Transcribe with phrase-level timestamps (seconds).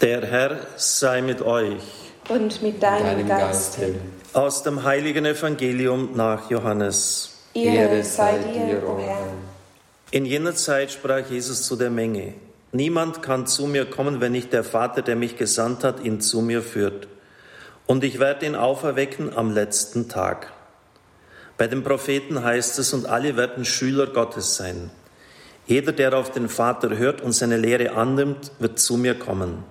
[0.00, 1.82] Der Herr sei mit euch.
[2.30, 3.96] Und mit deinem, Geiste.
[4.32, 7.42] Aus dem heiligen Evangelium nach Johannes.
[7.52, 9.26] Ehre sei dir, o Herr.
[10.10, 12.32] In jener Zeit sprach Jesus zu der Menge.
[12.72, 16.40] Niemand kann zu mir kommen, wenn nicht der Vater, der mich gesandt hat, ihn zu
[16.40, 17.06] mir führt.
[17.84, 20.50] Und ich werde ihn auferwecken am letzten Tag.
[21.58, 24.90] Bei den Propheten heißt es, und alle werden Schüler Gottes sein.
[25.66, 29.62] Jeder, der auf den Vater hört und seine Lehre annimmt, wird zu mir kommen.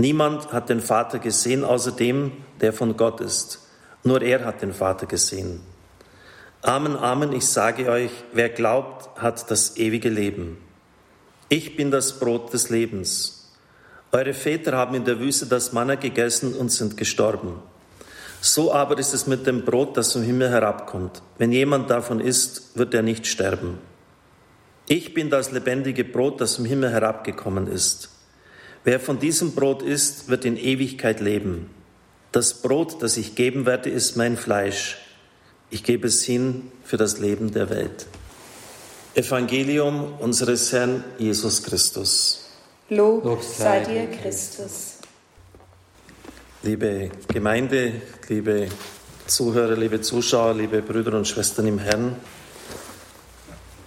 [0.00, 3.60] Niemand hat den Vater gesehen, außer dem, der von Gott ist.
[4.02, 5.60] Nur er hat den Vater gesehen.
[6.62, 10.56] Amen, Amen, ich sage euch, wer glaubt, hat das ewige Leben.
[11.50, 13.52] Ich bin das Brot des Lebens.
[14.10, 17.60] Eure Väter haben in der Wüste das Manna gegessen und sind gestorben.
[18.40, 21.20] So aber ist es mit dem Brot, das vom Himmel herabkommt.
[21.36, 23.78] Wenn jemand davon isst, wird er nicht sterben.
[24.88, 28.08] Ich bin das lebendige Brot, das vom Himmel herabgekommen ist.
[28.82, 31.68] Wer von diesem Brot isst, wird in Ewigkeit leben.
[32.32, 34.98] Das Brot, das ich geben werde, ist mein Fleisch.
[35.68, 38.06] Ich gebe es hin für das Leben der Welt.
[39.14, 42.46] Evangelium unseres Herrn Jesus Christus.
[42.88, 44.94] Lob, Lob sei dir, Christus.
[46.62, 48.68] Liebe Gemeinde, liebe
[49.26, 52.16] Zuhörer, liebe Zuschauer, liebe Brüder und Schwestern im Herrn,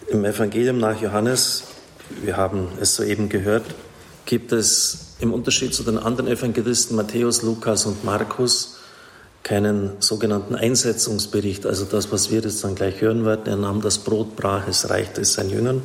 [0.08, 1.64] im Evangelium nach Johannes,
[2.22, 3.66] wir haben es soeben gehört,
[4.26, 8.78] gibt es im Unterschied zu den anderen Evangelisten Matthäus, Lukas und Markus
[9.44, 13.46] keinen sogenannten Einsetzungsbericht, also das, was wir jetzt dann gleich hören werden.
[13.46, 15.82] Er nahm das Brot, brach es, reichte es seinen Jüngern.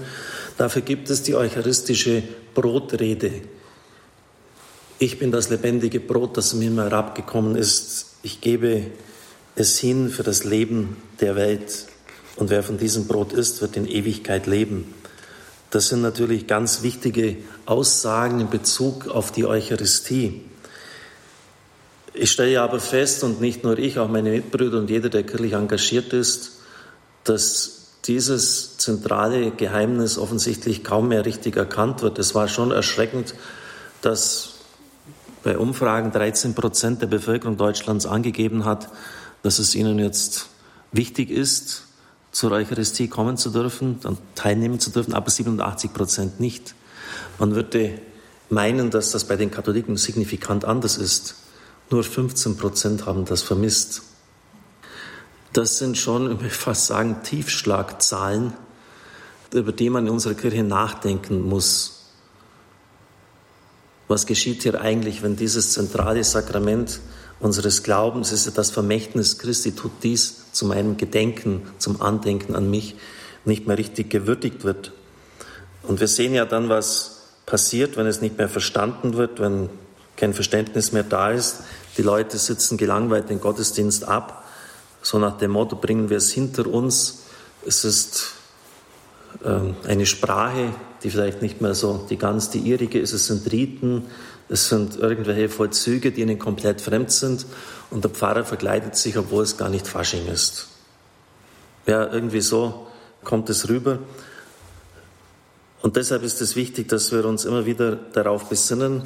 [0.56, 2.22] Dafür gibt es die eucharistische
[2.55, 3.33] Brotrede.
[5.00, 8.06] Ich bin das lebendige Brot, das mir Himmel herabgekommen ist.
[8.22, 8.86] Ich gebe
[9.56, 11.86] es hin für das Leben der Welt.
[12.36, 14.94] Und wer von diesem Brot isst, wird in Ewigkeit leben.
[15.70, 17.36] Das sind natürlich ganz wichtige
[17.69, 20.42] Aussagen in Bezug auf die Eucharistie.
[22.14, 25.52] Ich stelle aber fest, und nicht nur ich, auch meine Mitbrüder und jeder, der kirchlich
[25.52, 26.60] engagiert ist,
[27.25, 32.19] dass dieses zentrale Geheimnis offensichtlich kaum mehr richtig erkannt wird.
[32.19, 33.34] Es war schon erschreckend,
[34.00, 34.54] dass
[35.44, 38.88] bei Umfragen 13 Prozent der Bevölkerung Deutschlands angegeben hat,
[39.42, 40.47] dass es ihnen jetzt
[40.91, 41.84] wichtig ist,
[42.32, 46.75] zur Eucharistie kommen zu dürfen, dann teilnehmen zu dürfen, aber 87 Prozent nicht.
[47.38, 48.00] Man würde
[48.50, 51.36] meinen, dass das bei den Katholiken signifikant anders ist.
[51.90, 54.02] Nur 15 Prozent haben das vermisst.
[55.52, 58.52] Das sind schon, ich will fast sagen, Tiefschlagzahlen,
[59.52, 61.94] über die man in unserer Kirche nachdenken muss.
[64.06, 67.00] Was geschieht hier eigentlich, wenn dieses zentrale Sakrament
[67.40, 72.70] unseres Glaubens ist ja das Vermächtnis Christi, tut dies zu meinem Gedenken, zum Andenken an
[72.70, 72.96] mich,
[73.44, 74.92] nicht mehr richtig gewürdigt wird.
[75.88, 79.71] Und wir sehen ja dann, was passiert, wenn es nicht mehr verstanden wird, wenn
[80.16, 81.62] kein Verständnis mehr da ist.
[81.97, 84.44] Die Leute sitzen gelangweilt den Gottesdienst ab,
[85.00, 87.22] so nach dem Motto, bringen wir es hinter uns.
[87.66, 88.32] Es ist
[89.44, 93.15] ähm, eine Sprache, die vielleicht nicht mehr so die ganz die ihrige ist.
[93.15, 94.06] Es sind Riten,
[94.50, 97.47] es sind irgendwelche Vollzüge, die ihnen komplett fremd sind
[97.91, 100.69] und der Pfarrer verkleidet sich, obwohl es gar nicht Fasching ist.
[101.87, 102.87] Ja, irgendwie so
[103.25, 104.00] kommt es rüber.
[105.81, 109.03] Und deshalb ist es wichtig, dass wir uns immer wieder darauf besinnen,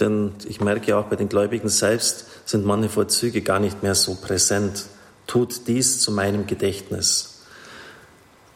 [0.00, 4.16] denn ich merke auch bei den Gläubigen selbst sind manche Vollzüge gar nicht mehr so
[4.16, 4.86] präsent.
[5.26, 7.44] Tut dies zu meinem Gedächtnis.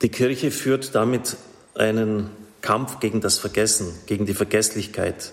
[0.02, 1.36] Die Kirche führt damit
[1.74, 2.30] einen
[2.60, 5.32] Kampf gegen das Vergessen, gegen die Vergesslichkeit.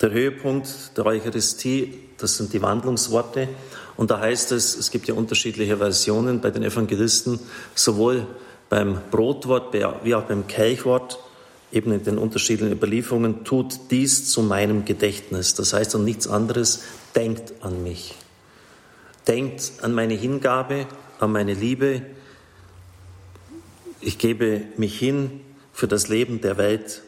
[0.00, 3.48] Der Höhepunkt der Eucharistie, das sind die Wandlungsworte.
[3.96, 7.40] Und da heißt es, es gibt ja unterschiedliche Versionen bei den Evangelisten,
[7.74, 8.26] sowohl
[8.68, 11.18] beim Brotwort wie auch beim Kelchwort,
[11.72, 15.54] eben in den unterschiedlichen Überlieferungen, tut dies zu meinem Gedächtnis.
[15.54, 16.82] Das heißt und nichts anderes,
[17.14, 18.14] denkt an mich.
[19.26, 20.86] Denkt an meine Hingabe,
[21.18, 22.02] an meine Liebe.
[24.00, 25.40] Ich gebe mich hin
[25.72, 27.02] für das Leben der Welt.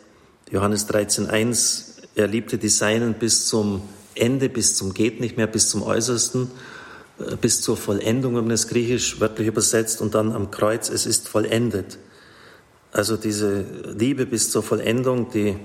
[0.51, 3.83] Johannes 13.1 er liebte die Seinen bis zum
[4.15, 6.51] Ende, bis zum geht nicht mehr, bis zum Äußersten,
[7.19, 11.07] äh, bis zur Vollendung, wenn man es griechisch wörtlich übersetzt, und dann am Kreuz, es
[11.07, 11.99] ist vollendet.
[12.93, 13.65] Also diese
[13.99, 15.57] Liebe bis zur Vollendung, die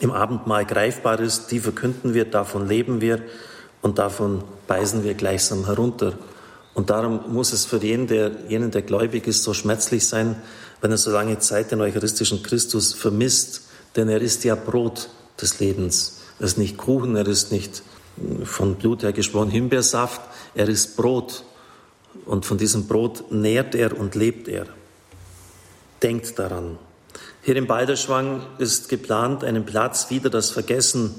[0.00, 3.22] im Abendmahl greifbar ist, die verkünden wir, davon leben wir
[3.80, 6.12] und davon beißen wir gleichsam herunter.
[6.74, 10.36] Und darum muss es für jeden, der, jenen, der gläubig ist, so schmerzlich sein,
[10.80, 13.62] wenn er so lange Zeit den eucharistischen Christus vermisst,
[13.96, 15.08] denn er ist ja Brot
[15.40, 16.20] des Lebens.
[16.38, 17.82] Er ist nicht Kuchen, er ist nicht
[18.44, 20.20] von Blut her gesprochen Himbeersaft,
[20.54, 21.44] er ist Brot.
[22.26, 24.66] Und von diesem Brot nährt er und lebt er.
[26.02, 26.78] Denkt daran.
[27.42, 31.14] Hier im Balderschwang ist geplant, einen Platz wieder das Vergessen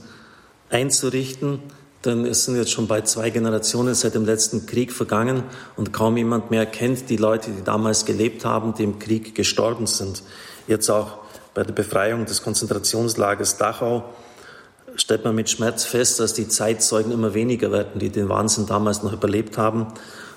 [0.69, 1.59] einzurichten,
[2.03, 5.43] denn es sind jetzt schon bald zwei Generationen seit dem letzten Krieg vergangen
[5.77, 9.87] und kaum jemand mehr kennt die Leute, die damals gelebt haben, die im Krieg gestorben
[9.87, 10.23] sind.
[10.67, 11.19] Jetzt auch
[11.53, 14.03] bei der Befreiung des Konzentrationslagers Dachau
[14.95, 19.01] stellt man mit Schmerz fest, dass die Zeitzeugen immer weniger werden, die den Wahnsinn damals
[19.03, 19.87] noch überlebt haben.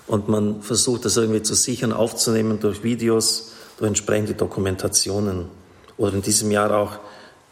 [0.06, 5.46] Und man versucht das irgendwie zu sichern, aufzunehmen durch Videos, durch entsprechende Dokumentationen.
[5.96, 6.98] Oder in diesem Jahr auch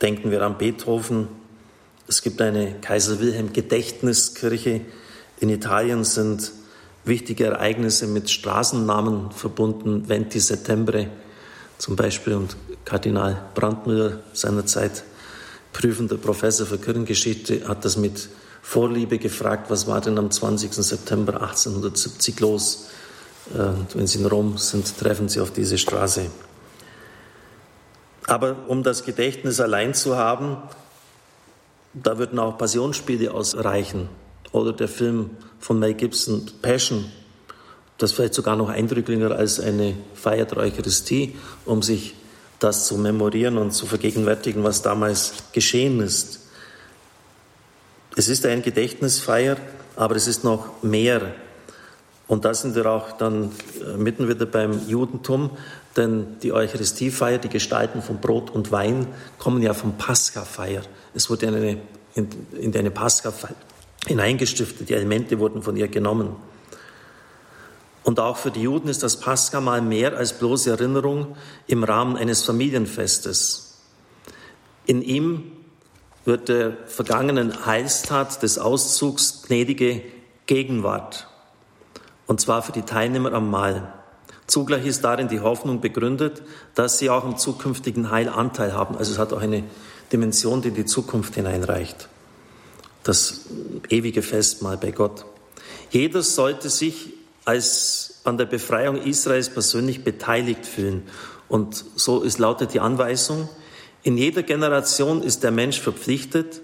[0.00, 1.29] denken wir an Beethoven.
[2.09, 4.82] Es gibt eine Kaiser Wilhelm Gedächtniskirche.
[5.41, 6.53] In Italien sind
[7.05, 10.09] wichtige Ereignisse mit Straßennamen verbunden.
[10.09, 11.09] Venti Settembre
[11.79, 15.05] zum Beispiel und Kardinal Brandmüller seinerzeit
[15.73, 18.29] prüfender Professor für Kirchengeschichte hat das mit
[18.62, 20.73] Vorliebe gefragt, was war denn am 20.
[20.73, 22.87] September 1870 los?
[23.52, 26.31] Und wenn Sie in Rom sind, treffen Sie auf diese Straße.
[28.26, 30.56] Aber um das Gedächtnis allein zu haben,
[31.93, 34.08] da würden auch Passionsspiele ausreichen.
[34.52, 35.31] Oder der Film
[35.61, 37.11] von Mel Gibson, Passion,
[37.99, 42.14] das vielleicht sogar noch eindrücklicher als eine Feier der Eucharistie, um sich
[42.58, 46.41] das zu memorieren und zu vergegenwärtigen, was damals geschehen ist.
[48.17, 49.56] Es ist ein Gedächtnisfeier,
[49.96, 51.35] aber es ist noch mehr.
[52.26, 53.50] Und da sind wir auch dann
[53.81, 55.50] äh, mitten wieder beim Judentum,
[55.97, 59.06] denn die Eucharistiefeier, die Gestalten von Brot und Wein,
[59.38, 60.82] kommen ja vom Paschafeier.
[61.15, 61.79] Es wurde in eine,
[62.15, 62.29] in,
[62.59, 63.55] in eine Paschafeier
[64.06, 66.37] hineingestiftet, die Elemente wurden von ihr genommen.
[68.03, 71.37] Und auch für die Juden ist das Pascha mal mehr als bloße Erinnerung
[71.67, 73.81] im Rahmen eines Familienfestes.
[74.85, 75.53] In ihm
[76.27, 80.03] wird der vergangenen Heilstat des Auszugs gnädige
[80.47, 81.29] Gegenwart.
[82.26, 83.93] Und zwar für die Teilnehmer am Mahl.
[84.47, 86.43] Zugleich ist darin die Hoffnung begründet,
[86.75, 88.97] dass sie auch im zukünftigen Heil Anteil haben.
[88.97, 89.65] Also es hat auch eine
[90.12, 92.09] Dimension, die in die Zukunft hineinreicht.
[93.03, 93.47] Das
[93.88, 95.25] ewige Festmahl bei Gott.
[95.91, 101.03] Jeder sollte sich als an der Befreiung Israels persönlich beteiligt fühlen.
[101.49, 103.49] Und so ist lautet die Anweisung,
[104.03, 106.61] in jeder Generation ist der Mensch verpflichtet,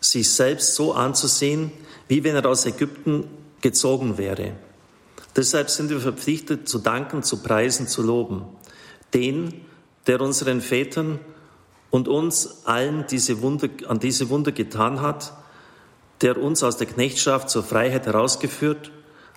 [0.00, 1.70] sich selbst so anzusehen,
[2.08, 3.24] wie wenn er aus Ägypten
[3.60, 4.52] gezogen wäre.
[5.36, 8.44] Deshalb sind wir verpflichtet, zu danken, zu preisen, zu loben.
[9.14, 9.64] Den,
[10.06, 11.18] der unseren Vätern
[11.90, 15.32] und uns allen diese Wunder, an diese Wunder getan hat,
[16.20, 18.90] der uns aus der Knechtschaft zur Freiheit herausgeführt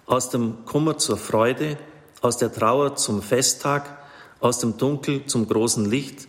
[0.06, 1.78] aus dem Kummer zur Freude,
[2.22, 3.98] aus der Trauer zum Festtag,
[4.40, 6.28] aus dem Dunkel zum großen Licht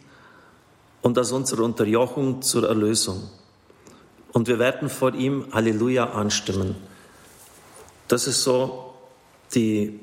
[1.03, 3.29] und aus unserer Unterjochung zur Erlösung.
[4.33, 6.77] Und wir werden vor ihm Halleluja anstimmen.
[8.09, 8.95] Das ist so
[9.55, 10.01] die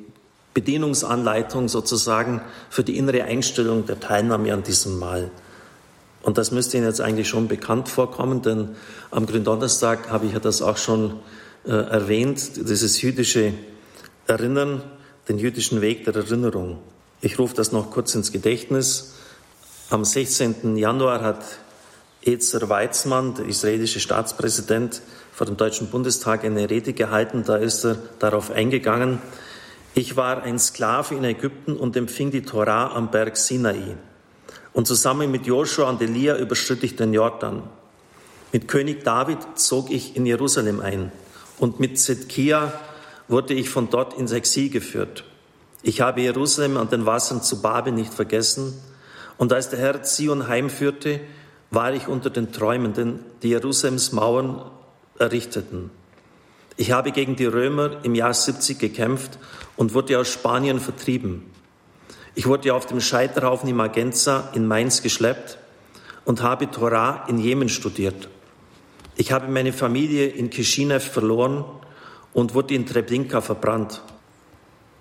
[0.54, 5.32] Bedienungsanleitung sozusagen für die innere Einstellung der Teilnahme an diesem Mahl.
[6.22, 8.70] Und das müsste Ihnen jetzt eigentlich schon bekannt vorkommen, denn
[9.12, 11.20] am Gründonnerstag habe ich ja das auch schon
[11.66, 13.54] äh, erwähnt, dieses jüdische
[14.28, 14.84] Erinnern,
[15.28, 16.80] den jüdischen Weg der Erinnerung.
[17.22, 19.16] Ich rufe das noch kurz ins Gedächtnis.
[19.90, 20.78] Am 16.
[20.78, 21.44] Januar hat
[22.26, 27.44] Ezer Weizmann, der israelische Staatspräsident, vor dem Deutschen Bundestag eine Rede gehalten.
[27.46, 29.22] Da ist er darauf eingegangen.
[29.96, 33.96] Ich war ein Sklave in Ägypten und empfing die Torah am Berg Sinai.
[34.74, 37.64] Und zusammen mit Joshua und Elia überschritt ich den Jordan.
[38.52, 41.12] Mit König David zog ich in Jerusalem ein
[41.58, 42.74] und mit Zedkia
[43.28, 45.24] wurde ich von dort ins Exil geführt.
[45.82, 48.74] Ich habe Jerusalem an den Wassern zu Babel nicht vergessen.
[49.38, 51.20] Und als der Herr Zion heimführte,
[51.74, 54.62] war ich unter den Träumenden, die Jerusalems Mauern
[55.18, 55.90] errichteten.
[56.78, 59.40] Ich habe gegen die Römer im Jahr 70 gekämpft
[59.76, 61.44] und wurde aus Spanien vertrieben.
[62.36, 65.58] Ich wurde auf dem Scheiterhaufen in Magenza in Mainz geschleppt
[66.26, 68.30] und habe Torah in Jemen studiert.
[69.16, 71.64] Ich habe meine Familie in Kishinev verloren
[72.34, 74.02] und wurde in Treblinka verbrannt.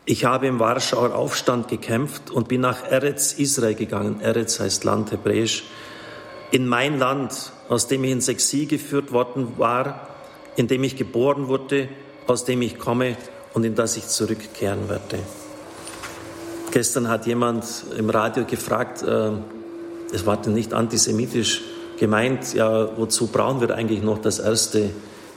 [0.05, 4.21] Ich habe im Warschauer Aufstand gekämpft und bin nach Eretz Israel gegangen.
[4.21, 5.65] Eretz heißt Land hebräisch.
[6.53, 10.09] In mein Land, aus dem ich ins Exil geführt worden war,
[10.55, 11.89] in dem ich geboren wurde,
[12.27, 13.17] aus dem ich komme
[13.55, 15.19] und in das ich zurückkehren werde.
[16.71, 17.65] Gestern hat jemand
[17.97, 19.31] im Radio gefragt, äh,
[20.13, 21.63] es war denn nicht antisemitisch,
[21.99, 24.91] gemeint, ja, wozu brauchen wir eigentlich noch das erste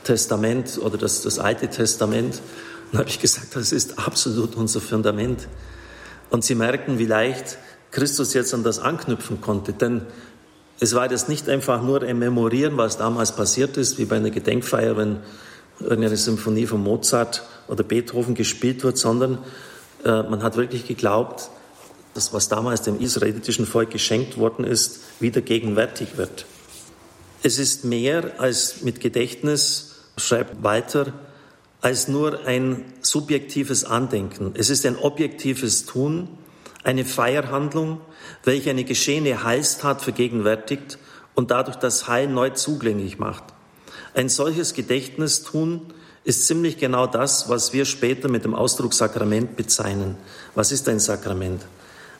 [0.04, 2.40] Testament oder das, das Alte Testament?
[2.90, 5.48] Dann habe ich gesagt, das ist absolut unser Fundament.
[6.28, 7.58] Und Sie merken, wie leicht
[7.90, 10.02] Christus jetzt an das anknüpfen konnte, denn
[10.78, 14.30] es war das nicht einfach nur ein Memorieren, was damals passiert ist, wie bei einer
[14.30, 15.18] Gedenkfeier, wenn
[15.80, 19.38] irgendeine Symphonie von Mozart oder Beethoven gespielt wird, sondern
[20.04, 21.50] äh, man hat wirklich geglaubt,
[22.14, 26.46] dass was damals dem israelitischen Volk geschenkt worden ist, wieder gegenwärtig wird.
[27.42, 31.12] Es ist mehr als mit Gedächtnis, schreibt Walter,
[31.82, 34.52] als nur ein subjektives Andenken.
[34.54, 36.28] Es ist ein objektives Tun,
[36.86, 38.00] eine Feierhandlung,
[38.44, 40.98] welche eine geschehene Heilstat vergegenwärtigt
[41.34, 43.42] und dadurch das Heil neu zugänglich macht.
[44.14, 50.16] Ein solches Gedächtnistun ist ziemlich genau das, was wir später mit dem Ausdruck Sakrament bezeichnen.
[50.54, 51.66] Was ist ein Sakrament?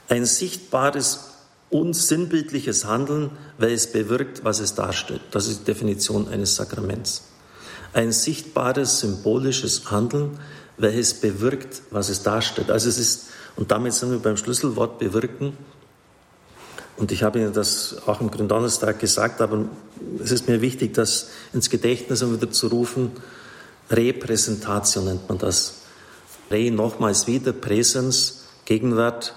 [0.09, 1.31] Ein sichtbares,
[1.69, 5.21] unsinnbildliches Handeln, welches bewirkt, was es darstellt.
[5.31, 7.23] Das ist die Definition eines Sakraments.
[7.93, 10.39] Ein sichtbares, symbolisches Handeln,
[10.77, 12.69] welches bewirkt, was es darstellt.
[12.69, 15.57] Also es ist, und damit sind wir beim Schlüsselwort bewirken,
[16.97, 19.65] und ich habe Ihnen das auch am Gründonnerstag gesagt, aber
[20.21, 23.11] es ist mir wichtig, das ins Gedächtnis wieder zu rufen.
[23.91, 25.75] Repräsentation nennt man das.
[26.49, 29.35] Re nochmals wieder, Präsens, Gegenwart.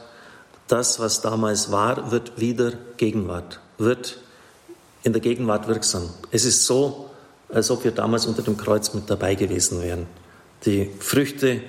[0.68, 4.18] Das, was damals war, wird wieder Gegenwart, wird
[5.02, 6.08] in der Gegenwart wirksam.
[6.30, 7.10] Es ist so,
[7.50, 10.06] als ob wir damals unter dem Kreuz mit dabei gewesen wären.
[10.64, 11.60] Die Früchte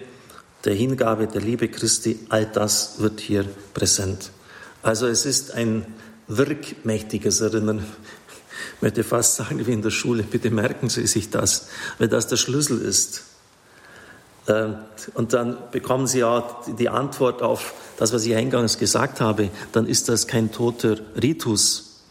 [0.65, 4.31] der Hingabe, der Liebe Christi, all das wird hier präsent.
[4.83, 5.85] Also es ist ein
[6.27, 7.85] wirkmächtiges Erinnern.
[8.75, 12.27] Ich möchte fast sagen, wie in der Schule, bitte merken Sie sich das, weil das
[12.27, 13.23] der Schlüssel ist.
[14.47, 14.75] Ähm,
[15.13, 19.85] und dann bekommen Sie ja die Antwort auf das, was ich eingangs gesagt habe, dann
[19.85, 22.01] ist das kein toter Ritus.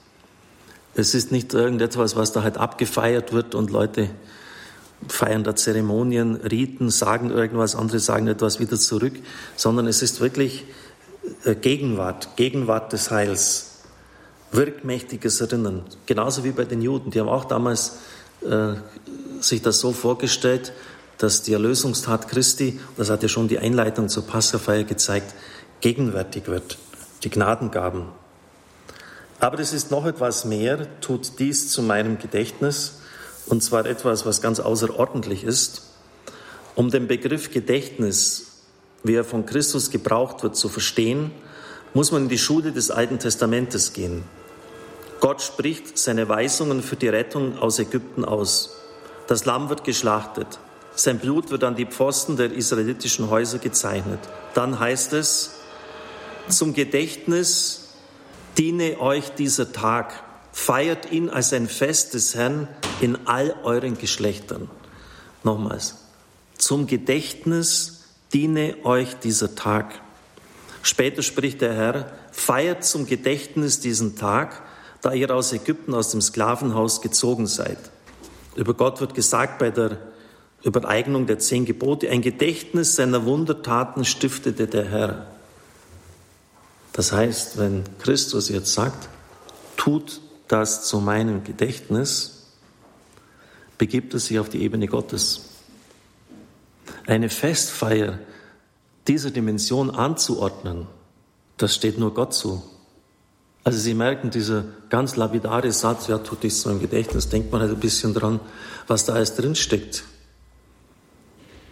[0.95, 4.11] Es ist nicht irgendetwas, was da halt abgefeiert wird und Leute
[5.09, 9.14] feiern da Zeremonien, Riten, sagen irgendwas, andere sagen etwas wieder zurück,
[9.57, 10.64] sondern es ist wirklich
[11.45, 13.83] äh, Gegenwart, Gegenwart des Heils,
[14.52, 15.85] wirkmächtiges Erinnern.
[16.07, 17.11] Genauso wie bei den Juden.
[17.11, 17.99] Die haben auch damals
[18.42, 18.75] äh,
[19.40, 20.73] sich das so vorgestellt,
[21.19, 25.35] dass die Erlösungstat Christi, das hat ja schon die Einleitung zur Passafeier gezeigt,
[25.80, 26.78] gegenwärtig wird.
[27.25, 28.07] Die Gnadengaben.
[29.38, 33.00] Aber es ist noch etwas mehr, tut dies zu meinem Gedächtnis,
[33.50, 35.83] und zwar etwas, was ganz außerordentlich ist.
[36.75, 38.47] Um den Begriff Gedächtnis
[39.02, 41.30] wie er von Christus gebraucht wird, zu verstehen,
[41.95, 44.25] muss man in die Schule des Alten Testamentes gehen.
[45.21, 48.71] Gott spricht seine Weisungen für die Rettung aus Ägypten aus.
[49.26, 50.59] Das Lamm wird geschlachtet.
[50.95, 54.21] Sein Blut wird an die Pfosten der israelitischen Häuser gezeichnet.
[54.54, 55.52] Dann heißt es,
[56.49, 57.88] zum Gedächtnis
[58.59, 60.25] diene euch dieser Tag.
[60.52, 62.69] Feiert ihn als ein Fest des Herrn
[63.00, 64.69] in all euren Geschlechtern.
[65.42, 65.97] Nochmals,
[66.59, 70.00] zum Gedächtnis diene euch dieser Tag.
[70.83, 74.62] Später spricht der Herr, feiert zum Gedächtnis diesen Tag,
[75.02, 77.78] da ihr aus Ägypten, aus dem Sklavenhaus gezogen seid.
[78.54, 79.99] Über Gott wird gesagt bei der
[80.62, 85.26] Übereignung der zehn Gebote, ein Gedächtnis seiner Wundertaten stiftete der Herr.
[86.92, 89.09] Das heißt, wenn Christus jetzt sagt,
[89.76, 92.47] tut das zu meinem Gedächtnis,
[93.78, 95.42] begibt er sich auf die Ebene Gottes
[97.07, 98.19] eine Festfeier
[99.09, 100.87] dieser Dimension anzuordnen,
[101.57, 102.62] das steht nur Gott zu.
[103.64, 107.61] Also Sie merken, dieser ganz lapidare Satz, ja, tut dies so im Gedächtnis, denkt man
[107.61, 108.40] halt ein bisschen dran,
[108.87, 110.04] was da alles drinsteckt.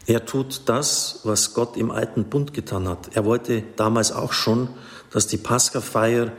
[0.07, 3.11] Er tut das, was Gott im alten Bund getan hat.
[3.15, 4.69] Er wollte damals auch schon,
[5.11, 6.33] dass die Paschafeier,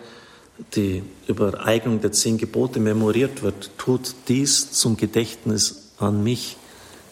[0.76, 3.72] die Übereignung der zehn Gebote memoriert wird.
[3.78, 6.58] Tut dies zum Gedächtnis an mich.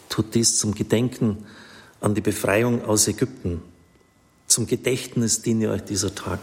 [0.10, 1.46] Tut dies zum Gedenken
[2.02, 3.62] an die Befreiung aus Ägypten.
[4.48, 6.40] Zum Gedächtnis diene euch dieser Tag.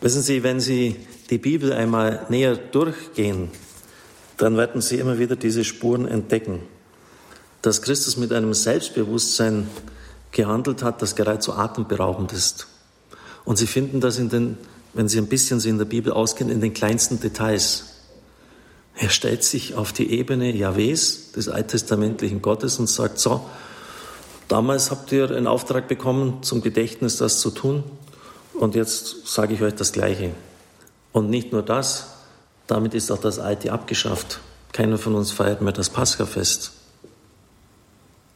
[0.00, 0.96] Wissen Sie, wenn Sie
[1.30, 3.50] die Bibel einmal näher durchgehen,
[4.36, 6.60] dann werden Sie immer wieder diese Spuren entdecken,
[7.62, 9.68] dass Christus mit einem Selbstbewusstsein
[10.30, 12.66] gehandelt hat, das geradezu atemberaubend ist.
[13.44, 14.58] Und Sie finden das in den,
[14.96, 17.84] wenn Sie ein bisschen Sie in der Bibel auskennen, in den kleinsten Details.
[18.96, 23.42] Er stellt sich auf die Ebene Jahwes, des alttestamentlichen Gottes, und sagt, so,
[24.48, 27.82] Damals habt ihr einen Auftrag bekommen, zum Gedächtnis das zu tun.
[28.54, 30.30] Und jetzt sage ich euch das Gleiche.
[31.12, 32.06] Und nicht nur das,
[32.66, 34.40] damit ist auch das Alte abgeschafft.
[34.72, 36.72] Keiner von uns feiert mehr das Paschafest.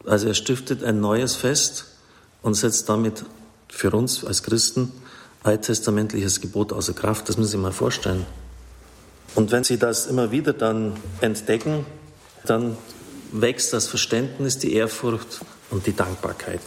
[0.05, 1.85] Also er stiftet ein neues Fest
[2.41, 3.23] und setzt damit
[3.69, 4.91] für uns als Christen
[5.43, 7.29] alttestamentliches Gebot außer Kraft.
[7.29, 8.25] Das müssen Sie mal vorstellen.
[9.35, 11.85] Und wenn Sie das immer wieder dann entdecken,
[12.45, 12.77] dann
[13.31, 16.59] wächst das Verständnis, die Ehrfurcht und die Dankbarkeit.